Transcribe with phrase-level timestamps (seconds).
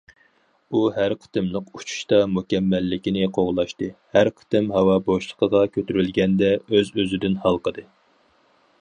[0.69, 7.89] ئۇ ھەر قېتىملىق ئۇچۇشتا مۇكەممەللىكنى قوغلاشتى، ھەر قېتىم ھاۋا بوشلۇقىغا كۆتۈرۈلگەندە ئۆز ئۆزىدىن ھالقىدى.